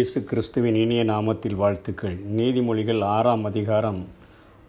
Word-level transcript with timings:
இயேசு 0.00 0.24
கிறிஸ்துவின் 0.24 0.74
இனிய 0.74 1.04
நாமத்தில் 1.04 1.54
வாழ்த்துக்கள். 1.54 2.14
நீதிமொழிகள் 2.36 3.00
ஆறாம் 3.04 3.44
அதிகாரம் 3.44 3.98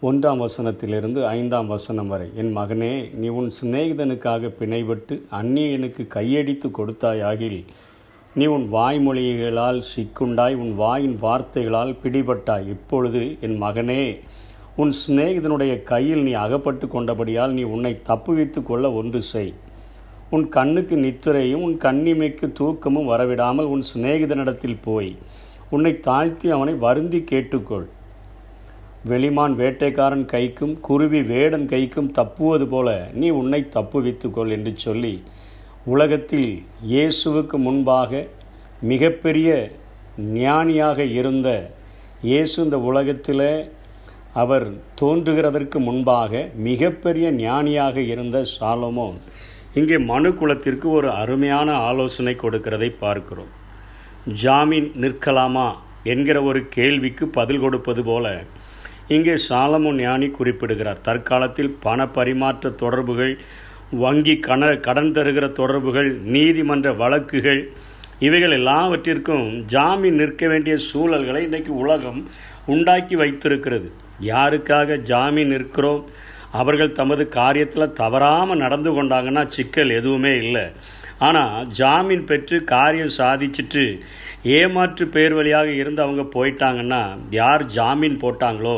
ஒன்றாம் 0.02 0.40
வசனத்திலிருந்து 0.42 1.20
ஐந்தாம் 1.26 1.66
வசனம் 1.66 2.08
வரை. 2.08 2.26
என் 2.36 2.50
மகனே 2.56 3.14
நீ 3.14 3.28
உன் 3.28 3.48
சிநேகிதனுக்காக 3.60 4.50
பிணைபட்டு 4.58 5.14
அந்நியனுக்கு 5.40 6.06
கையடித்து 6.06 6.68
கொடுத்தாயாகில் 6.68 7.64
நீ 8.34 8.46
உன் 8.46 8.66
வாய்மொழிகளால் 8.72 9.80
சிக்குண்டாய் 9.92 10.54
உன் 10.54 10.74
வாயின் 10.74 11.18
வார்த்தைகளால் 11.22 11.96
பிடிபட்டாய். 12.02 12.68
இப்பொழுது 12.68 13.36
என் 13.40 13.62
மகனே 13.62 14.18
உன் 14.76 14.94
சிநேகிதனுடைய 15.06 15.82
கையில் 15.82 16.22
நீ 16.22 16.32
அகப்பட்டு 16.32 16.86
கொண்டபடியால் 16.86 17.50
நீ 17.50 17.62
உன்னை 17.62 18.00
தப்புவித்து 18.08 18.62
கொள்ள 18.62 18.92
ஒன்று 18.92 19.22
செய். 19.34 19.54
உன் 20.34 20.44
கண்ணுக்கு 20.48 20.96
நித்துரையும் 20.96 21.64
உன் 21.66 21.78
கண்ணிமைக்கு 21.84 22.46
தூக்கமும் 22.58 23.08
வரவிடாமல் 23.10 23.70
உன் 23.72 23.82
சிநேகிதனிடத்தில் 23.90 24.78
போய் 24.84 25.10
உன்னை 25.74 25.92
தாழ்த்தி 26.06 26.46
அவனை 26.56 26.74
வருந்தி 26.84 27.20
கேட்டுக்கொள். 27.30 27.84
வெளிமான் 29.10 29.54
வேட்டைக்காரன் 29.60 30.24
கைக்கும் 30.32 30.74
குருவி 30.88 31.20
வேடன் 31.32 31.66
கைக்கும் 31.72 32.10
தப்புவது 32.18 32.66
போல 32.66 32.88
நீ 33.20 33.28
உன்னை 33.40 33.60
தப்புவித்துக்கொள் 33.76 34.54
என்று 34.56 34.72
சொல்லி 34.86 35.14
உலகத்தில் 35.94 36.50
இயேசுவுக்கு 36.92 37.56
முன்பாக 37.66 38.24
மிகப்பெரிய 38.92 39.50
ஞானியாக 40.40 41.04
இருந்த 41.20 41.48
இயேசு 42.30 42.56
இந்த 42.64 42.78
உலகத்தில் 42.90 43.46
அவர் 44.42 44.66
தோன்றுகிறதற்கு 45.00 45.78
முன்பாக 45.88 46.48
மிகப்பெரிய 46.68 47.26
ஞானியாக 47.44 47.96
இருந்த 48.12 48.38
சாலமோன். 48.56 49.18
இங்கே 49.74 49.98
மனு 50.10 50.30
குலத்திற்கு 50.34 50.86
ஒரு 50.90 51.08
அருமையான 51.20 51.68
ஆலோசனை 51.88 52.34
கொடுக்கிறதை 52.42 52.88
பார்க்கிறோம். 52.98 53.52
ஜாமீன் 54.42 54.88
நிற்கலாமா 55.02 55.68
என்கிற 56.12 56.38
ஒரு 56.42 56.60
கேள்விக்கு 56.68 57.24
பதில் 57.38 57.60
கொடுப்பது 57.60 58.02
போல 58.04 58.26
இங்கே 59.08 59.34
சாலமோன் 59.48 60.00
ஞானி 60.06 60.28
குறிப்பிடுகிறார் 60.30 61.00
தற்காலத்தில் 61.00 61.72
பண 61.80 62.06
பரிமாற்ற 62.16 62.70
தொடர்புகள் 62.82 63.32
வங்கி 64.02 64.34
கண 64.46 64.80
கடன் 64.80 65.12
தருகிற 65.16 65.46
தொடர்புகள் 65.52 66.10
நீதிமன்ற 66.34 66.92
வழக்குகள் 67.02 67.62
இவைகள் 68.26 68.54
எல்லாவற்றிற்கும் 68.58 69.46
ஜாமீன் 69.74 70.14
நிற்க 70.14 70.48
வேண்டிய 70.48 70.74
சூழல்களை 70.88 71.40
இன்றைக்கு 71.46 71.72
உலகம் 71.76 72.20
உண்டாக்கி 72.66 73.14
வைத்திருக்கிறது. 73.14 73.88
யாருக்காக 74.32 74.98
ஜாமீன் 75.10 75.48
நிற்கிறோம்? 75.48 76.02
அவர்கள் 76.60 76.96
தமது 77.00 77.24
காரியத்தில் 77.40 77.94
தவறாமல் 78.00 78.62
நடந்து 78.64 78.90
கொண்டாங்கன்னா 78.96 79.44
சிக்கல் 79.56 79.96
எதுவுமே 80.00 80.32
இல்லை. 80.44 80.66
ஆனால் 81.26 81.66
ஜாமீன் 81.78 82.24
பெற்று 82.30 82.56
காரியம் 82.64 83.16
சாதிச்சுட்டு 83.18 83.82
ஏமாற்று 84.56 85.04
பேர் 85.14 85.34
வழியாக 85.38 85.68
இருந்து 85.80 86.00
அவங்க 86.02 86.22
போயிட்டாங்கன்னா 86.34 87.02
யார் 87.30 87.64
ஜாமீன் 87.76 88.16
போட்டாங்களோ 88.22 88.76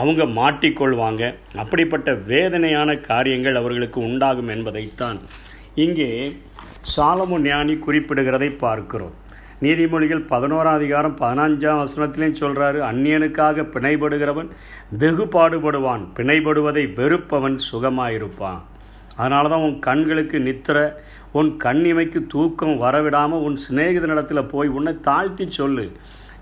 அவங்க 0.00 0.24
மாட்டிக்கொள்வாங்க. 0.40 1.22
அப்படிப்பட்ட 1.62 2.12
வேதனையான 2.32 2.96
காரியங்கள் 3.10 3.60
அவர்களுக்கு 3.62 4.00
உண்டாகும் 4.08 4.52
என்பதைத்தான் 4.56 5.20
இங்கே 5.84 6.10
சாலமு 6.94 7.36
ஞானி 7.48 7.74
குறிப்பிடுகிறதை 7.86 8.50
பார்க்கிறோம். 8.64 9.16
நீதிமொழிகள் 9.62 10.22
பதினோராம் 10.30 10.78
அதிகாரம் 10.78 11.14
பதினஞ்சாம் 11.18 11.80
வசனத்திலையும் 11.80 12.38
சொல்கிறாரு 12.40 12.78
அந்நியனுக்காக 12.88 13.64
பிணைபடுகிறவன் 13.74 14.48
வெகு 15.02 15.24
பாடுபடுவான். 15.34 16.02
பிணைபடுவதை 16.16 16.84
வெறுப்பவன் 16.96 17.58
சுகமாயிருப்பான். 17.68 18.58
அதனால 19.16 19.52
தான் 19.52 19.66
உன் 19.68 19.78
கண்களுக்கு 19.88 20.38
நித்திர 20.48 20.78
உன் 21.38 21.52
கண்ணிமைக்கு 21.64 22.22
தூக்கம் 22.34 22.74
வரவிடாமல் 22.82 23.44
உன் 23.46 23.56
சிநேகிதனிடத்தில் 23.66 24.50
போய் 24.54 24.74
உன்னை 24.78 24.94
தாழ்த்தி 25.08 25.46
சொல்லு. 25.60 25.86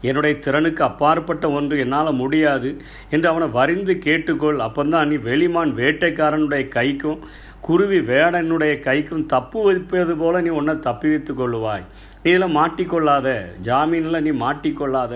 என்னுடைய 0.08 0.34
திறனுக்கு 0.44 0.82
அப்பாற்பட்ட 0.90 1.46
ஒன்று 1.58 1.76
என்னால் 1.84 2.18
முடியாது 2.22 2.70
என்று 3.14 3.26
அவனை 3.28 3.48
வரிந்து 3.58 3.94
கேட்டுக்கொள். 4.06 4.66
அப்பந்தான் 4.68 5.10
நீ 5.12 5.18
வெளிமான் 5.30 5.78
வேட்டைக்காரனுடைய 5.80 6.64
கைக்கும் 6.78 7.20
குருவி 7.66 7.98
வேடனுடைய 8.12 8.74
கைக்கும் 8.86 9.26
தப்பு 9.32 9.58
வைப்பது 9.64 10.14
போல 10.22 10.40
நீ 10.46 10.52
உன்னை 10.60 10.74
தப்பி 10.86 11.08
வைத்து 11.08 11.32
கொள்ளுவாய். 11.34 11.84
நீ 12.24 12.30
இதில் 12.30 12.54
மாட்டிக்கொள்ளாத 12.56 13.28
ஜாமீனில் 13.66 14.22
நீ 14.24 14.32
மாட்டிக்கொள்ளாத 14.42 15.14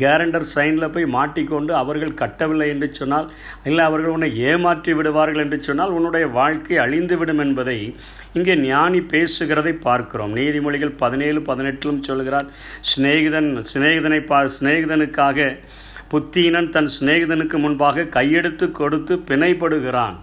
கேரண்டர் 0.00 0.46
சைனில் 0.52 0.92
போய் 0.94 1.06
மாட்டிக்கொண்டு 1.16 1.72
அவர்கள் 1.80 2.20
கட்டவில்லை 2.20 2.68
என்று 2.74 2.88
சொன்னால் 2.98 3.26
இல்லை 3.68 3.82
அவர்கள் 3.88 4.14
உன்னை 4.14 4.30
ஏமாற்றி 4.50 4.92
விடுவார்கள் 4.98 5.42
என்று 5.44 5.58
சொன்னால் 5.66 5.92
உன்னுடைய 5.96 6.26
வாழ்க்கை 6.38 6.76
அழிந்துவிடும் 6.84 7.42
என்பதை 7.44 7.76
இங்கே 8.36 8.54
ஞானி 8.70 9.00
பேசுகிறதை 9.12 9.74
பார்க்கிறோம். 9.86 10.32
நீதிமொழிகள் 10.38 10.94
பதினேழு 11.02 11.42
பதினெட்டிலும் 11.50 12.02
சொல்கிறார் 12.08 12.48
சிநேகிதன் 12.92 13.50
சிநேகிதனை 13.72 14.20
பா 14.30 14.38
சிநேகிதனுக்காக 14.56 15.48
புத்தியினன் 16.14 16.70
தன் 16.76 16.90
சிநேகிதனுக்கு 16.96 17.58
முன்பாக 17.64 18.06
கையெடுத்து 18.16 18.68
கொடுத்து 18.80 19.16
பிணைப்படுகிறான். 19.28 20.16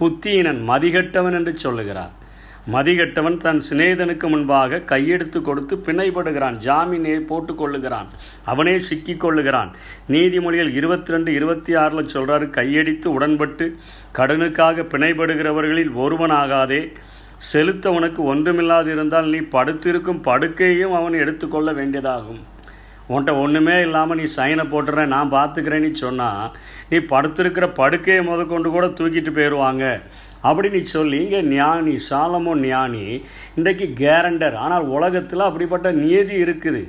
புத்தியினன் 0.00 0.60
மதிகட்டவன் 0.72 1.38
என்று 1.40 1.54
சொல்லுகிறார். 1.66 2.12
மதிகெட்டவன் 2.66 3.36
தன் 3.36 3.60
சிநேதனுக்கு 3.70 4.28
முன்பாக 4.28 4.76
கையெடுத்து 4.76 5.42
கொடுத்து 5.42 5.76
பிணைப்படுகிறான் 5.76 6.56
ஜாமீனை 6.64 7.14
போட்டுக்கொள்ளுகிறான் 7.30 8.06
அவனே 8.44 8.78
சிக்கிக் 8.78 9.24
கொள்ளுகிறான். 9.24 9.70
நீதிமொழிகள் 10.08 10.70
இருபத்தி 10.70 11.12
ரெண்டு 11.12 11.32
இருபத்தி 11.32 11.74
ஆறில் 11.74 12.12
சொல்கிறாரு 12.14 12.50
கையடித்து 12.50 13.12
உடன்பட்டு 13.12 13.76
கடனுக்காக 14.16 14.86
பிணைப்படுகிறவர்களில் 14.92 15.92
ஒருவனாகாதே. 15.94 16.92
செலுத்த 17.36 17.90
உனக்கு 17.90 18.34
ஒன்றுமில்லாது 18.34 18.86
இருந்தால் 18.86 19.28
நீ 19.28 19.38
படுத்திருக்கும் 19.38 20.22
படுக்கையும் 20.22 20.94
அவன் 20.94 21.12
எடுத்துக்கொள்ள 21.12 21.72
வேண்டியதாகும். 21.72 22.40
உன்கிட்ட 23.12 23.32
ஒன்றுமே 23.42 23.76
இல்லாமல் 23.86 24.18
நீ 24.20 24.26
சைனை 24.36 24.64
போட்டுறேன் 24.72 25.12
நான் 25.14 25.34
பார்த்துக்கிறேன்னு 25.36 25.90
சொன்னால் 26.04 26.44
நீ 26.90 26.98
படுத்திருக்கிற 27.12 27.66
படுக்கையை 27.80 28.22
முதற்கொண்டு 28.30 28.70
கூட 28.76 28.86
தூக்கிட்டு 28.98 29.32
போயிடுவாங்க 29.38 29.84
அப்படின்னு 30.48 30.80
சொல்லி 30.96 31.18
இங்கே 31.24 31.40
ஞானி 31.56 31.94
சாலமோ 32.08 32.52
ஞானி 32.68 33.04
இன்றைக்கு 33.58 33.86
கேரண்டர் 34.02 34.56
ஆனால் 34.64 34.88
உலகத்தில் 34.96 35.48
அப்படிப்பட்ட 35.48 35.88
நியதி 36.02 36.36
இருக்குது. 36.44 36.82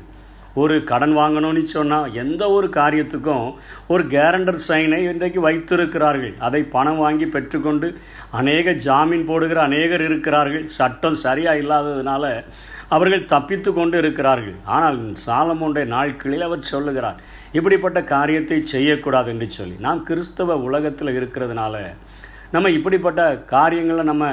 ஒரு 0.61 0.75
கடன் 0.89 1.13
வாங்கணும்னு 1.19 1.63
சொன்னால் 1.75 2.13
எந்த 2.23 2.43
ஒரு 2.55 2.67
காரியத்துக்கும் 2.75 3.45
ஒரு 3.93 4.03
கேரண்டர் 4.13 4.59
சைனை 4.67 4.99
இன்றைக்கு 5.11 5.39
வைத்திருக்கிறார்கள். 5.47 6.33
அதை 6.47 6.61
பணம் 6.75 7.01
வாங்கி 7.03 7.27
பெற்றுக்கொண்டு 7.35 7.87
அநேக 8.41 8.75
ஜாமீன் 8.87 9.27
போடுகிற 9.31 9.61
அநேகர் 9.69 10.05
இருக்கிறார்கள். 10.09 10.65
சட்டம் 10.77 11.21
சரியாக 11.25 11.61
இல்லாததுனால 11.63 12.23
அவர்கள் 12.95 13.29
தப்பித்து 13.33 13.69
கொண்டு 13.73 13.97
இருக்கிறார்கள். 13.97 14.57
ஆனால் 14.75 14.99
சாலமுண்டை 15.25 15.83
நாட்களில் 15.95 16.47
அவர் 16.47 16.69
சொல்லுகிறார் 16.71 17.21
இப்படிப்பட்ட 17.57 17.99
காரியத்தை 18.15 18.57
செய்யக்கூடாது 18.73 19.31
என்று 19.33 19.47
சொல்லி. 19.59 19.75
நாம் 19.87 20.01
கிறிஸ்தவ 20.09 20.57
உலகத்தில் 20.67 21.15
இருக்கிறதுனால 21.19 21.75
நம்ம 22.53 22.69
இப்படிப்பட்ட 22.77 23.21
காரியங்களில் 23.53 24.09
நம்ம 24.11 24.25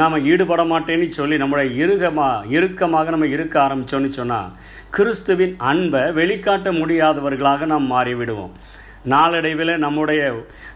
நாம் 0.00 0.24
ஈடுபட 0.30 0.62
மாட்டேன்னு 0.70 1.06
சொல்லி 1.18 1.36
நம்முடைய 1.36 1.66
இறுகமாக 1.82 2.46
இறுக்கமாக 2.56 3.12
நம்ம 3.14 3.26
இருக்க 3.34 3.54
ஆரம்பித்தோன்னு 3.66 4.10
சொன்னால் 4.18 4.48
கிறிஸ்துவின் 4.96 5.54
அன்பை 5.70 6.02
வெளிக்காட்ட 6.18 6.70
முடியாதவர்களாக 6.80 7.66
நாம் 7.72 7.86
மாறிவிடுவோம். 7.92 8.54
நாளடைவில் 9.04 9.78
நம்முடைய 9.78 10.20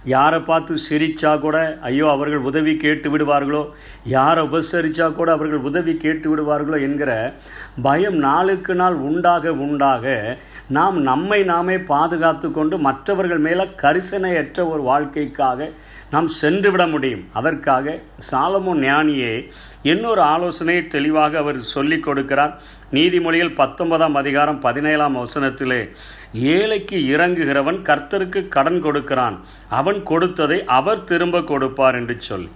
யாரை 0.04 0.40
பார்த்து 0.40 0.74
சிரித்தா 0.88 1.38
கூட 1.38 1.78
ஐயோ 1.80 2.10
அவர்கள் 2.10 2.38
உதவி 2.38 2.76
கேட்டு 2.76 3.16
விடுவார்களோ? 3.16 3.62
யாரை 4.04 4.44
உபசரித்தா 4.44 5.12
கூட 5.12 5.32
அவர்கள் 5.32 5.58
உதவி 5.58 5.96
கேட்டு 5.96 6.26
விடுவார்களோ 6.30 6.80
என்கிற 6.80 7.34
பயம் 7.82 8.16
நாளுக்கு 8.16 8.74
நாள் 8.74 8.94
உண்டாக 8.94 9.52
உண்டாக 9.52 10.36
நாம் 10.68 10.98
நம்மை 11.00 11.42
நாமே 11.42 11.78
பாதுகாத்து 11.78 12.50
கொண்டு 12.50 12.78
மற்றவர்கள் 12.78 13.38
மேலே 13.38 13.68
கரிசனையற்ற 13.82 14.68
ஒரு 14.68 14.82
வாழ்க்கைக்காக 14.82 15.70
நாம் 16.10 16.26
சென்று 16.26 16.70
விட 16.70 16.86
முடியும். 16.86 17.24
அதற்காக 17.32 17.98
சாலமோ 18.30 18.74
ஞானியே 18.84 19.50
இன்னொரு 19.82 20.20
ஆலோசனையை 20.20 20.86
தெளிவாக 20.86 21.38
அவர் 21.38 21.58
சொல்லிக் 21.60 22.08
கொடுக்கிறார். 22.08 22.54
நீதிமொழிகள் 22.92 23.54
பத்தொன்பதாம் 23.54 24.14
அதிகாரம் 24.14 24.60
பதினேழாம் 24.60 25.16
வசனத்திலே 25.16 25.88
ஏழைக்கு 26.32 26.96
இறங்குகிறவன் 27.16 27.82
ஒருத்தருக்கு 28.18 28.48
கடன் 28.48 28.80
கொடுக்கிறான். 28.80 29.40
அவன் 29.68 30.02
கொடுத்ததை 30.02 30.64
அவர் 30.64 31.04
திரும்ப 31.04 31.40
கொடுப்பார் 31.40 31.94
என்று 31.94 32.16
சொல்லி. 32.18 32.50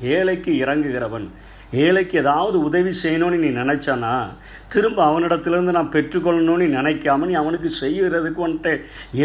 ஏழைக்கு 0.00 0.52
இறங்குகிறவன் 0.64 1.26
ஏழைக்கு 1.82 2.16
ஏதாவது 2.22 2.56
உதவி 2.68 2.92
செய்யணும்னு 3.02 3.38
நீ 3.44 3.50
நினச்சானா? 3.60 4.14
திரும்ப 4.74 5.00
அவனிடத்துலேருந்து 5.10 5.74
நான் 5.76 5.92
பெற்றுக்கொள்ளணும்னு 5.94 6.66
நினைக்காம 6.76 7.26
நீ 7.30 7.34
அவனுக்கு 7.42 7.70
செய்கிறதுக்கு 7.80 8.40
வந்துட்டு 8.46 8.72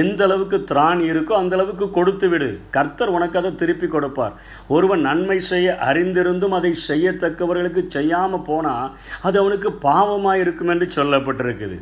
எந்த 0.02 0.24
அளவுக்கு 0.28 0.58
திராணி 0.72 1.06
இருக்கோ 1.12 1.34
அந்த 1.42 1.56
அளவுக்கு 1.58 1.88
கொடுத்து 1.98 2.30
விடு. 2.30 2.50
கர்த்தர் 2.78 3.16
உனக்கு 3.18 3.40
அதை 3.42 3.52
திருப்பி 3.56 3.88
கொடுப்பார். 3.88 4.36
ஒருவன் 4.68 5.06
நன்மை 5.10 5.40
செய்ய 5.52 5.78
அறிந்திருந்தும் 5.90 6.58
அதை 6.60 6.74
செய்யத்தக்கவர்களுக்கு 6.88 7.84
செய்யாமல் 7.98 8.46
போனால் 8.50 8.92
அது 9.22 9.38
அவனுக்கு 9.44 9.72
பாவமாக 9.88 10.44
இருக்கும் 10.44 10.74
என்று 10.76 10.88
சொல்லப்பட்டிருக்குது. 10.98 11.80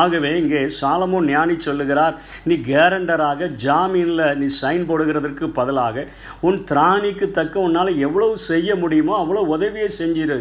ஆகவே 0.00 0.30
இங்கே 0.40 0.60
சாலமோ 0.80 1.18
ஞானி 1.28 1.54
சொல்லுகிறார் 1.66 2.16
நீ 2.48 2.54
கேரண்டராக 2.68 3.48
ஜாமீனில் 3.64 4.24
நீ 4.40 4.46
சைன் 4.60 4.84
போடுகிறதற்கு 4.90 5.46
பதிலாக 5.58 6.04
உன் 6.48 6.58
திராணிக்கு 6.70 7.26
தக்க 7.30 7.58
உன்னால் 7.60 7.90
எவ்வளவு 8.06 8.36
செய்ய 8.48 8.76
முடியுமோ 8.76 9.14
அவ்வளோ 9.22 9.42
உதவியை 9.54 9.88
செஞ்சு 9.98 10.08
செஞ்சிரு. 10.10 10.38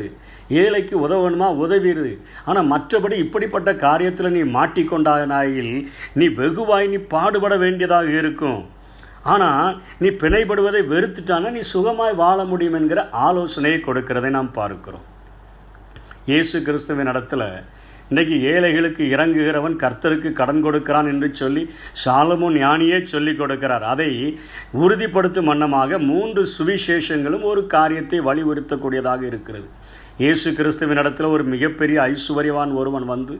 ஏழைக்கு 0.61 0.95
உதவணுமா 1.05 1.47
உதவிடு 1.63 2.11
ஆனால் 2.49 2.69
மற்றபடி 2.73 3.15
இப்படிப்பட்ட 3.25 3.69
காரியத்தில் 3.85 4.35
நீ 4.35 4.41
மாட்டிக்கொண்டாயில் 4.57 5.73
நீ 6.19 6.27
வெகுவாய் 6.41 6.91
நீ 6.93 6.99
பாடுபட 7.13 7.55
வேண்டியதாக 7.63 8.09
இருக்கும். 8.21 8.61
ஆனால் 9.31 9.69
நீ 10.01 10.09
பிணைப்படுவதை 10.21 10.81
வெறுத்துட்டானா 10.93 11.49
நீ 11.55 11.61
சுகமாய் 11.73 12.13
வாழ 12.21 12.39
முடியும் 12.51 12.77
என்கிற 12.79 12.99
ஆலோசனையை 13.27 13.79
கொடுக்கிறதை 13.87 14.29
நாம் 14.35 14.51
பார்க்கிறோம். 14.59 15.05
இயேசு 16.31 16.57
கிறிஸ்துவின் 16.67 17.11
இடத்துல 17.13 17.43
இன்றைக்கு 18.11 18.35
ஏழைகளுக்கு 18.51 19.03
இறங்குகிறவன் 19.15 19.75
கர்த்தருக்கு 19.81 20.29
கடன் 20.39 20.61
கொடுக்கிறான் 20.61 21.09
என்று 21.11 21.27
சொல்லி 21.41 21.63
சாலமோ 22.05 22.47
ஞானியே 22.55 22.97
சொல்லிக் 23.11 23.41
கொடுக்கிறார். 23.41 23.83
அதை 23.93 24.07
உறுதிப்படுத்தும் 24.83 25.49
வண்ணமாக 25.51 25.99
மூன்று 25.99 26.43
சுவிசேஷங்களும் 26.55 27.45
ஒரு 27.51 27.61
காரியத்தை 27.75 28.19
வலியுறுத்தக்கூடியதாக 28.19 29.21
இருக்கிறது. 29.21 29.67
இயேசு 30.17 30.53
கிறிஸ்துவின் 30.53 30.97
இடத்துல 30.97 31.27
ஒரு 31.29 31.43
மிகப்பெரிய 31.43 31.97
ஐஸ்வர்யவான் 32.13 32.71
ஒருவன் 32.73 33.05
வந்து 33.05 33.35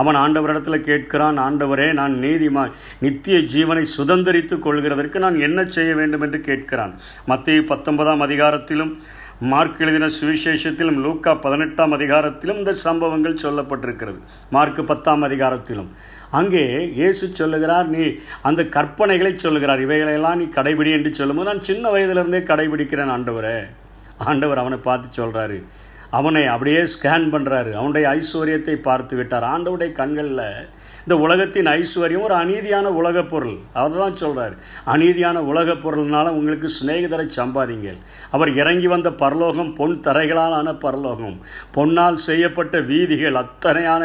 அவன் 0.00 0.14
ஆண்டவரிடத்தில் 0.14 0.84
கேட்கிறான் 0.88 1.38
ஆண்டவரே 1.46 1.88
நான் 1.92 2.14
நீதிமா 2.26 2.64
நித்திய 3.00 3.38
ஜீவனை 3.54 3.84
சுதந்திரித்து 3.96 4.56
கொள்கிறதற்கு 4.66 5.18
நான் 5.18 5.40
என்ன 5.40 5.64
செய்ய 5.76 5.94
வேண்டும்? 5.94 6.20
என்று 6.20 6.40
கேட்கிறான். 6.48 6.92
மத்திய 7.26 7.64
பத்தொன்பதாம் 7.72 8.24
அதிகாரத்திலும் 8.26 8.92
மார்க் 9.48 9.78
எழுதின 9.82 10.06
சுவிசேஷத்திலும் 10.16 10.98
லூக்கா 11.04 11.32
பதினெட்டாம் 11.34 11.92
அதிகாரத்திலும் 11.96 12.58
இந்த 12.60 12.72
சம்பவங்கள் 12.86 13.42
சொல்லப்பட்டிருக்கிறது. 13.42 14.18
மார்க் 14.54 14.80
பத்தாம் 14.90 15.22
அதிகாரத்திலும். 15.28 15.88
அங்கே 16.38 16.64
இயேசு 16.98 17.28
சொல்லுகிறார் 17.38 17.88
நீ 17.94 18.02
அந்த 18.48 18.62
கற்பனைகளை 18.76 19.32
சொல்லுகிறார். 19.34 19.80
இவைகளெல்லாம் 19.86 20.38
நீ 20.38 20.46
கடைபிடி 20.56 20.90
என்று 20.96 21.12
சொல்லும்போது 21.20 21.50
நான் 21.50 21.66
சின்ன 21.68 21.90
வயதிலிருந்தே 21.90 22.40
கடைபிடிக்கிறேன் 22.50 23.12
ஆண்டவரே. 23.16 23.56
ஆண்டவர் 24.30 24.62
அவனை 24.62 24.78
பார்த்து 24.88 25.08
சொல்கிறாரு 25.20 25.58
அவனை 26.18 26.44
அப்படியே 26.46 26.82
ஸ்கேன் 26.94 27.26
பண்ணுறாரு 27.32 27.72
அவனுடைய 27.72 28.04
ஐஸ்வர்யத்தை 28.18 28.76
பார்த்து 28.88 29.16
விட்டார். 29.16 29.46
ஆண்டவுடைய 29.54 29.92
கண்களில் 29.92 30.46
இந்த 31.04 31.16
உலகத்தின் 31.24 31.66
ஐஸ்வர்யம் 31.66 32.24
ஒரு 32.26 32.34
அநீதியான 32.34 32.86
உலகப் 33.00 33.28
பொருள். 33.30 33.54
அதை 33.72 33.98
தான் 33.98 34.16
சொல்கிறார் 34.22 34.54
அநீதியான 34.94 35.38
உலகப் 35.50 35.82
பொருள்னால 35.84 36.26
உங்களுக்கு 36.38 36.68
சிநேகிதரை 36.78 37.26
சம்பாதிங்கள். 37.36 37.98
அவர் 38.30 38.50
இறங்கி 38.54 38.86
வந்த 38.86 39.10
பரலோகம் 39.22 39.70
பொன் 39.74 39.96
தரைகளால் 40.06 40.56
ஆன 40.58 40.74
பரலோகம். 40.84 41.36
பொன்னால் 41.76 42.18
செய்யப்பட்ட 42.26 42.80
வீதிகள் 42.90 43.38
அத்தனையான 43.42 44.02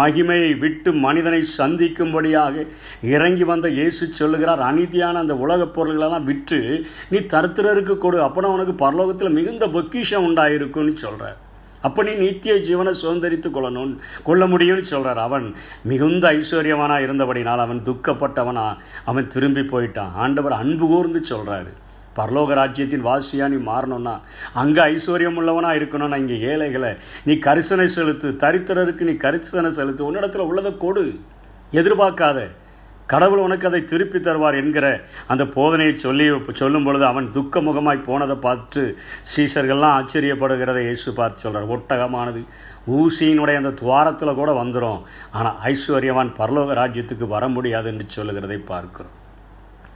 மகிமையை 0.00 0.58
விட்டு 0.64 0.92
மனிதனை 1.06 1.42
சந்திக்கும்படியாக 1.58 2.66
இறங்கி 3.16 3.44
வந்த 3.44 3.68
இயேசு 3.68 4.06
சொல்லுகிறார். 4.20 4.62
அநீதியான 4.70 5.22
அந்த 5.24 5.36
உலகப் 5.36 5.74
பொருள்களெல்லாம் 5.76 6.28
விற்று 6.30 6.60
நீ 7.10 7.18
தருத்திரருக்கு 7.34 7.96
கொடு. 7.98 8.20
அப்போனா 8.28 8.54
உனக்கு 8.56 8.76
பரலோகத்தில் 8.86 9.36
மிகுந்த 9.38 9.68
பொக்கிஷம் 9.76 10.26
உண்டாயிருக்கும்னு 10.30 10.94
சொல்கிறார் 10.96 11.23
அப்போ 11.86 12.02
நீ 12.08 12.12
நித்திய 12.24 12.54
ஜீவனை 12.68 12.92
சுதந்திரித்து 13.02 13.48
கொள்ளணும். 13.54 13.94
கொள்ள 14.28 14.42
முடியும்னு 14.52 14.92
சொல்கிறார் 14.92 15.22
அவன். 15.28 15.46
மிகுந்த 15.92 16.24
ஐஸ்வர்யவனாக 16.38 17.04
இருந்தபடினால் 17.06 17.64
அவன் 17.66 17.82
துக்கப்பட்டவனா. 17.88 18.66
அவன் 19.12 19.32
திரும்பி 19.36 19.64
போயிட்டான். 19.72 20.12
ஆண்டவர் 20.24 20.60
அன்பு 20.62 20.86
கூர்ந்து 20.92 21.22
சொல்கிறாரு 21.32 21.72
பரலோக 22.18 22.54
ராஜ்யத்தின் 22.54 23.06
வாசியாக 23.06 23.52
நீ 23.52 23.56
மாறணும்னா 23.70 24.12
அங்கே 24.62 24.82
ஐஸ்வர்யம் 24.92 25.38
உள்ளவனாக 25.40 25.78
இருக்கணும்னா 25.78 26.18
இங்கே 26.22 26.36
ஏழைகளை 26.50 26.90
நீ 27.26 27.34
கரிசனை 27.46 27.86
செலுத்து 27.96 28.28
தரித்திரருக்கு 28.44 29.08
நீ 29.08 29.14
கரிசனை 29.24 29.70
செலுத்து 29.78 30.02
உன்னிடத்தில் 30.08 30.48
உள்ளதை 30.50 30.72
கொடு. 30.84 31.04
எதிர்பார்க்காத. 31.80 32.38
கடவுள் 33.06 33.38
உனக்கு 33.38 33.66
அதை 33.66 33.84
திருப்பி 33.84 34.18
தருவார் 34.18 34.56
என்கிற 34.56 34.86
அந்த 35.26 35.44
போதனையை 35.44 35.94
சொல்லி 35.94 36.26
சொல்லும் 36.52 36.84
பொழுது 36.84 37.04
அவன் 37.06 37.32
துக்க 37.32 37.60
முகமாய் 37.60 38.06
போனதை 38.06 38.36
பார்த்து 38.36 38.82
சீசர்கள்லாம் 39.32 39.96
ஆச்சரியப்படுகிறத 39.98 40.82
இயேசு 40.82 41.12
பார்த்து 41.12 41.40
சொல்கிறார் 41.40 41.72
ஒட்டகமானது 41.76 42.42
ஊசியினுடைய 42.98 43.54
அந்த 43.54 43.70
துவாரத்தில் 43.70 44.34
கூட 44.34 44.52
வந்துடும் 44.52 45.02
ஆனால் 45.30 45.58
ஐஸ்வர்யவான் 45.64 46.32
பரலோக 46.38 46.76
ராஜ்யத்துக்கு 46.80 47.28
வர 47.28 47.48
முடியாது 47.48 47.90
என்று 47.90 48.06
சொல்லுகிறதை 48.08 48.58
பார்க்கிறோம். 48.58 49.14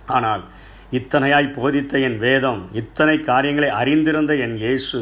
ஆனால் 0.06 0.44
இத்தனையாய் 0.90 1.55
போதித்த 1.56 1.99
என் 1.99 2.19
வேதம் 2.19 2.60
இத்தனை 2.72 3.20
காரியங்களை 3.20 3.69
அறிந்திருந்த 3.70 4.34
என் 4.34 4.56
இயேசு 4.56 5.00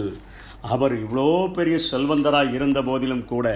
அவர் 0.62 0.94
இவ்வளோ 1.04 1.52
பெரிய 1.52 1.78
செல்வந்தராய் 1.90 2.54
இருந்த 2.54 2.82
போதிலும் 2.82 3.24
கூட 3.24 3.46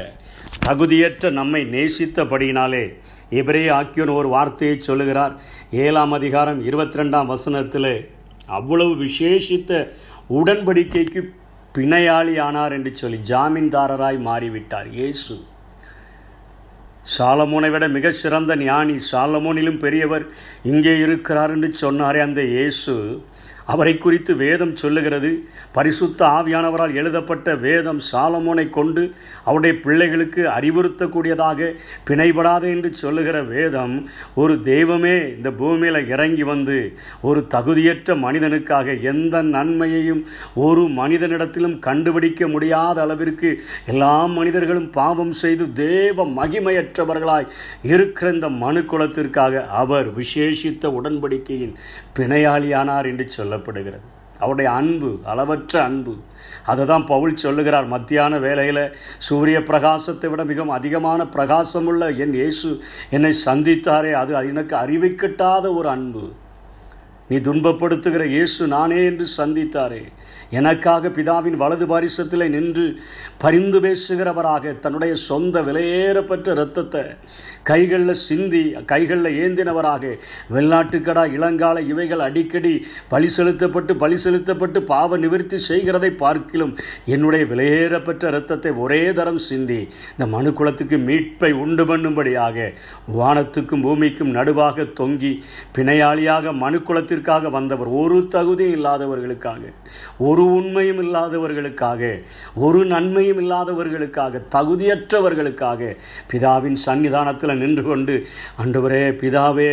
தகுதியற்ற 0.66 1.30
நம்மை 1.30 1.62
நேசித்தபடியினாலே 1.64 2.84
எபிரே 3.30 3.64
ஆக்கியோன் 3.78 4.14
ஒரு 4.14 4.28
வார்த்தையை 4.28 4.80
சொல்லுகிறார். 4.80 5.34
ஏழாம் 5.70 6.12
அதிகாரம் 6.12 6.64
இருபத்தி 6.68 6.98
ரெண்டாம் 7.00 7.26
வசனத்தில் 7.26 8.10
அவ்வளவு 8.46 8.94
விசேஷித்த 9.04 9.92
உடன்படிக்கைக்கு 10.38 11.22
பிணையாளி 11.78 12.40
ஆனார் 12.40 12.72
என்று 12.72 12.96
சொல்லி 12.96 13.18
ஜாமீன்தாரராய் 13.30 14.18
மாறிவிட்டார். 14.28 14.88
இயேசு. 14.92 15.34
சாலமோனை 17.16 17.70
விட 17.70 17.88
மிக 17.88 18.10
சிறந்த 18.10 18.56
ஞானி 18.56 18.96
சாலமோனிலும் 19.12 19.78
பெரியவர் 19.78 20.24
இங்கே 20.62 20.98
இருக்கிறார் 20.98 21.50
என்று 21.50 21.70
சொன்னாரே 21.84 22.20
அந்த 22.20 22.42
இயேசு. 22.42 22.94
அவரை 23.70 23.94
குறித்து 23.98 24.32
வேதம் 24.36 24.74
சொல்லுகிறது. 24.76 25.30
பரிசுத்த 25.72 26.20
ஆவியானவரால் 26.38 26.94
எழுதப்பட்ட 26.94 27.48
வேதம் 27.64 28.00
சாலமோனை 28.10 28.66
கொண்டு 28.70 29.02
அவருடைய 29.44 29.74
பிள்ளைகளுக்கு 29.84 30.42
அறிவுறுத்தக்கூடியதாக 30.56 31.68
பிணைபடாது 32.08 32.66
என்று 32.74 32.90
சொல்லுகிற 32.94 33.36
வேதம் 33.50 33.94
ஒரு 34.34 34.54
தெய்வமே 34.62 35.14
இந்த 35.34 35.50
பூமியில் 35.52 36.00
இறங்கி 36.06 36.44
வந்து 36.44 36.78
ஒரு 37.22 37.40
தகுதியற்ற 37.54 38.16
மனிதனுக்காக 38.24 38.96
எந்த 39.12 39.42
நன்மையையும் 39.50 40.22
ஒரு 40.66 40.84
மனிதனிடத்திலும் 40.98 41.76
கண்டுபிடிக்க 41.78 42.48
முடியாத 42.48 42.96
அளவிற்கு 43.00 43.50
எல்லா 43.86 44.12
மனிதர்களும் 44.36 44.90
பாவம் 44.90 45.34
செய்து 45.40 45.66
தேவ 45.82 46.26
மகிமையற்றவர்களாய் 46.36 47.50
இருக்கிற 47.90 48.32
இந்த 48.32 48.48
மனு 48.62 48.82
குலத்திற்காக 48.84 49.64
அவர் 49.74 50.08
விசேஷித்த 50.16 50.92
உடன்படிக்கையின் 50.98 51.74
பிணையாளியானார் 52.18 53.08
என்று 53.10 53.26
சொல்ல 53.30 53.54
சொல்லப்படுகிறது 53.60 54.08
அவருடைய 54.42 54.70
அன்பு 54.70 55.10
அளவற்ற 55.24 55.82
அன்பு. 55.82 56.12
அதை 56.66 56.86
தான் 56.86 57.04
பவுல் 57.06 57.34
சொல்லுகிறார் 57.36 57.86
மத்தியான 57.86 58.38
வேலையில் 58.38 58.82
சூரிய 59.26 59.58
பிரகாசத்தை 59.60 60.28
விட 60.30 60.44
மிகவும் 60.44 60.76
அதிகமான 60.76 61.24
பிரகாசமுள்ள 61.34 62.16
என் 62.16 62.32
இயேசு 62.32 62.80
என்னை 63.10 63.32
சந்தித்தாரே. 63.46 64.12
அது 64.12 64.32
எனக்கு 64.52 64.76
அறிவிக்கட்டாத 64.76 65.74
ஒரு 65.74 65.88
அன்பு. 65.88 66.24
நீ 67.30 67.36
துன்பப்படுத்துகிற 67.36 68.22
இயேசு 68.34 68.62
நானே 68.66 68.96
என்று 69.04 69.26
சந்தித்தாரே. 69.36 70.00
எனக்காக 70.58 71.08
பிதாவின் 71.08 71.56
வலது 71.62 71.86
பாரிசத்தில் 71.86 72.44
நின்று 72.48 72.84
பரிந்து 73.38 73.78
பேசுகிறவராக 73.80 74.72
தன்னுடைய 74.84 75.12
சொந்த 75.14 75.62
விலையேறப்பட்ட 75.62 76.46
இரத்தத்தை 76.50 77.02
கைகளில் 77.62 78.20
சிந்தி 78.22 78.62
கைகளில் 78.92 79.38
ஏந்தினவராக 79.42 80.12
வெள்ளாட்டுக்கடா 80.54 81.24
இளங்கால 81.36 81.80
இவைகள் 81.92 82.24
அடிக்கடி 82.26 82.72
பலி 83.08 83.28
செலுத்தப்பட்டு 83.28 83.94
பலி 83.96 84.16
செலுத்தப்பட்டு 84.16 84.82
பாவ 84.82 85.18
நிவர்த்தி 85.18 85.58
செய்கிறதை 85.68 86.10
பார்க்கிலும் 86.24 86.74
என்னுடைய 87.14 87.44
விலையேறப்பட்ட 87.52 88.24
இரத்தத்தை 88.32 88.72
ஒரே 88.84 89.12
தரம் 89.12 89.40
சிந்தி. 89.48 89.80
இந்த 90.12 90.28
மனு 90.34 90.52
குலத்துக்கு 90.52 90.98
மீட்பை 91.08 91.52
உண்டு 91.64 91.86
பண்ணும்படியாக 91.92 92.72
வானத்துக்கும் 93.20 93.86
பூமிக்கும் 93.86 94.34
நடுவாக 94.34 94.88
தொங்கி 95.00 95.32
பிணையாளியாக 95.78 96.56
மனு 96.64 96.80
குலத்திற்காக 97.22 97.50
வந்தவர் 97.50 97.90
ஒரு 97.94 98.18
தகுதியும் 98.28 98.76
இல்லாதவர்களுக்காக 98.76 99.62
ஒரு 100.20 100.44
உண்மையும் 100.52 101.00
இல்லாதவர்களுக்காக 101.04 102.02
ஒரு 102.58 102.80
நன்மையும் 102.86 103.40
இல்லாதவர்களுக்காக 103.42 104.42
தகுதியற்றவர்களுக்காக 104.54 105.90
பிதாவின் 106.30 106.78
சன்னிதானத்தில் 106.86 107.54
நின்று 107.56 107.84
கொண்டு 107.84 108.16
அன்றுவரே 108.58 109.04
பிதாவே 109.20 109.72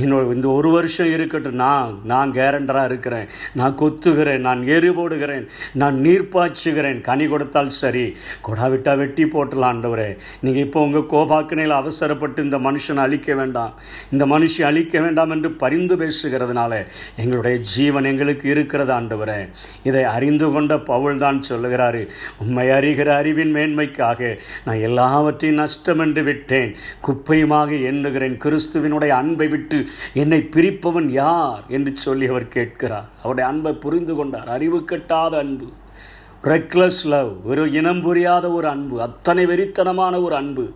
இன்னொரு 0.00 0.34
இந்த 0.34 0.48
ஒரு 0.48 0.70
வருஷம் 0.70 1.12
இருக்கட்டும் 1.12 1.58
நான் 1.62 2.00
நான் 2.04 2.32
கேரண்டராக 2.32 2.84
இருக்கிறேன். 2.84 3.28
நான் 3.54 3.76
கொத்துகிறேன் 3.80 4.38
நான் 4.38 4.60
எரி 4.66 4.88
போடுகிறேன் 4.88 5.46
நான் 5.72 5.96
நீர் 6.00 6.28
பாய்ச்சுகிறேன். 6.34 7.00
கனி 7.00 7.26
கொடுத்தால் 7.26 7.68
சரி. 7.68 8.16
கொடாவிட்டா 8.46 8.96
வெட்டி 8.96 9.24
போட்டலாண்டவரே 9.24 10.16
நீங்கள் 10.40 10.62
இப்போ 10.62 10.80
உங்கள் 10.80 11.08
கோபாக்கினையில் 11.14 11.76
அவசரப்பட்டு 11.80 12.42
இந்த 12.42 12.58
மனுஷனை 12.58 13.02
அழிக்க 13.06 13.34
வேண்டாம். 13.34 13.74
இந்த 14.12 14.26
மனுஷன் 14.26 14.68
அழிக்க 14.70 15.00
வேண்டாம் 15.00 15.30
என்று 15.30 15.50
பரிந்து 15.50 15.96
பேசுகிறதுனால 15.96 16.72
எங்களுடைய 17.16 17.58
ஜீவன் 17.58 18.04
எங்களுக்கு 18.04 18.48
இருக்கிறது 18.50 18.92
ஆண்டவரே. 18.92 19.40
இதை 19.82 20.04
அறிந்து 20.16 20.48
கொண்ட 20.52 20.78
பவுல் 20.78 21.18
தான் 21.18 21.42
சொல்லுகிறாரு 21.48 22.08
உண்மை 22.38 22.68
அறிகிற 22.68 23.08
அறிவின் 23.08 23.54
மேன்மைக்காக 23.54 24.38
நான் 24.64 24.84
எல்லாவற்றையும் 24.90 25.60
நஷ்டம் 25.60 25.98
என்று 25.98 26.22
விட்டேன். 26.22 26.76
குப்பையுமாக 27.06 27.70
எண்ணுகிறேன். 27.90 28.38
கிறிஸ்துவினுடைய 28.44 29.08
அன்பை 29.08 29.48
விட்டு 29.48 29.78
என்னை 30.14 30.48
பிரிப்பவன் 30.50 31.08
யார் 31.08 31.62
என்று 31.68 31.96
சொல்லி 31.96 32.26
அவர் 32.26 32.48
கேட்கிறார். 32.48 33.08
அவருடைய 33.18 33.50
அன்பை 33.50 33.72
புரிந்து 33.72 34.14
கொண்டார். 34.14 34.48
அறிவு 34.48 34.78
கட்டாத 34.78 35.38
அன்பு. 35.38 35.64
ரெக்லஸ் 36.42 37.06
லவ் 37.06 37.36
ஒரு 37.44 37.72
இனம் 37.72 38.02
புரியாத 38.02 38.50
ஒரு 38.50 38.68
அன்பு. 38.68 39.02
அத்தனை 39.02 39.46
வெறித்தனமான 39.46 40.22
ஒரு 40.22 40.34
அன்பு. 40.34 40.70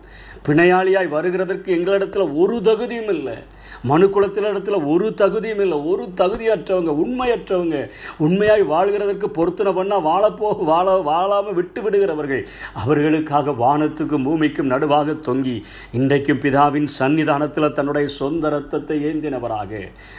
பிணையாளியாய் 0.45 1.07
வருகிறதற்கு 1.07 1.67
எங்களிடத்தில் 1.67 2.35
ஒரு 2.35 2.61
தகுதியும் 2.61 3.09
இல்லை. 3.09 3.37
மனு 3.83 4.07
குலத்தில் 4.09 4.49
இடத்துல 4.49 4.77
ஒரு 4.87 5.07
தகுதியும் 5.15 5.61
இல்லை. 5.61 5.79
ஒரு 5.85 6.03
தகுதியற்றவங்க 6.17 6.91
உண்மையற்றவங்க 7.01 7.77
உண்மையாய் 8.25 8.63
வாழ்கிறதற்கு 8.69 9.27
பொருத்தனை 9.35 9.71
பண்ணால் 9.73 10.05
வாழப்போ 10.05 10.49
வாழ 10.65 10.87
வாழாமல் 11.07 11.55
விட்டு 11.55 11.79
விடுகிறவர்கள் 11.81 12.43
அவர்களுக்காக 12.81 13.55
வானத்துக்கும் 13.59 14.25
பூமிக்கும் 14.25 14.71
நடுவாக 14.71 15.17
தொங்கி 15.27 15.55
இன்றைக்கும் 15.91 16.41
பிதாவின் 16.41 16.89
சன்னிதானத்தில் 16.95 17.67
தன்னுடைய 17.71 18.07
சொந்த 18.15 18.49
ரத்தத்தை 18.49 18.97
ஏந்தினவராக 19.09 19.71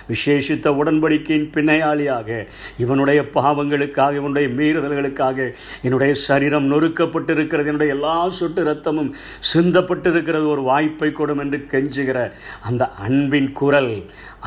விசேஷித்த 0.09 0.75
உடன்படிக்கையின் 0.79 1.49
பிணையாளியாக 1.55 2.29
இவனுடைய 2.77 3.21
பாவங்களுக்காக 3.35 4.15
இவனுடைய 4.15 4.49
மீறுதல்களுக்காக 4.57 5.39
என்னுடைய 5.83 6.13
சரீரம் 6.25 6.71
நொறுக்கப்பட்டிருக்கிறது 6.73 7.67
என்னுடைய 7.67 7.95
எல்லா 7.95 8.15
சொட்டு 8.37 8.63
ரத்தமும் 8.65 9.11
சிந்தப்பட்டிருக்கிறது 9.53 10.47
ஒரு 10.47 10.63
வாய்ப்பை 10.63 11.11
கொடும் 11.13 11.41
என்று 11.41 11.59
கெஞ்சுகிற 11.71 12.19
அந்த 12.63 12.85
அன்பின் 13.01 13.36
குரல் 13.43 13.93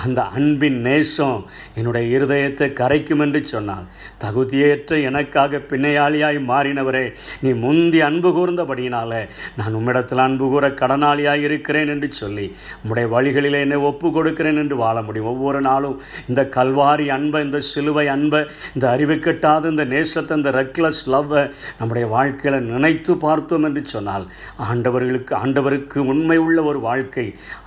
அந்த 0.03 0.21
அன்பின் 0.21 0.79
நேசம் 0.81 1.39
என்னுடைய 1.75 2.17
இருதயத்தை 2.17 2.67
கரைக்கும் 2.73 3.19
என்று 3.19 3.41
சொன்னான் 3.45 3.85
தகுதியேற்ற 4.23 4.99
எனக்காக 5.01 5.61
பிணையாளியாய் 5.69 6.39
மாறினவரே 6.47 7.05
நீ 7.41 7.51
முந்தி 7.53 7.99
அன்பு 7.99 8.29
கூர்ந்தபடியினால 8.29 9.11
நான் 9.55 9.73
உம்மிடத்தில் 9.73 10.23
அன்பு 10.23 10.47
கூற 10.49 10.67
கடனாளியாய் 10.81 11.41
இருக்கிறேன் 11.41 11.87
என்று 11.87 12.11
சொல்லி 12.11 12.45
உம்முடைய 12.83 13.07
வழிகளில் 13.09 13.59
என்னை 13.59 13.77
ஒப்பு 13.81 14.11
கொடுக்கிறேன் 14.11 14.55
என்று 14.55 14.75
வாழ 14.75 14.97
முடியும். 15.01 15.29
ஒவ்வொரு 15.29 15.61
நாளும் 15.61 15.97
இந்த 16.27 16.41
கல்வாரி 16.55 17.07
அன்பை 17.09 17.41
இந்த 17.43 17.59
சிலுவை 17.71 18.07
அன்பை 18.07 18.41
இந்த 18.73 18.89
அறிவு 18.89 19.15
கட்டாத 19.15 19.69
இந்த 19.69 19.85
நேசத்தை 19.85 20.37
இந்த 20.37 20.51
ரெக்லஸ் 20.51 21.03
லவ்வை 21.09 21.43
நம்முடைய 21.79 22.07
வாழ்க்கையில் 22.07 22.67
நினைத்து 22.69 23.13
பார்த்தோம் 23.17 23.63
என்று 23.63 23.83
சொன்னால் 23.85 24.25
ஆண்டவர்களுக்கு 24.69 25.33
ஆண்டவருக்கு 25.35 25.99
உண்மை 26.13 26.37
உள்ள 26.37 26.63
ஒரு 26.63 26.79
வாழ்க்கை 26.79 27.25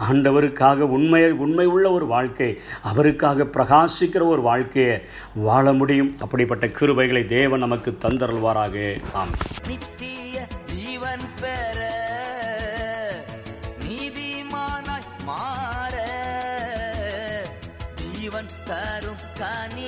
ஆண்டவருக்காக 0.08 0.88
உண்மை 0.88 1.11
உண்மை 1.20 1.66
உள்ள 1.66 1.90
ஒரு 1.90 2.06
வாழ்க்கை 2.06 2.60
அவருக்காக 2.82 3.44
பிரகாசிக்கிற 3.44 4.24
ஒரு 4.24 4.42
வாழ்க்கையை 4.42 5.02
வாழ 5.34 5.72
முடியும். 5.72 6.16
அப்படிப்பட்ட 6.20 6.66
கிருபைகளை 6.66 7.24
தேவன் 7.24 7.58
நமக்கு 7.58 7.98
தந்தருள்வாராக. 8.00 9.00
ஆம் 9.12 9.28
நித்திய 9.68 10.46
ஜீவன் 10.66 11.26
பெற 11.40 11.90
நீதிமானாய் 13.78 15.24
மாற 15.24 15.96
ஜீவன் 18.12 18.50
தரும் 18.64 19.22
கனி 19.34 19.81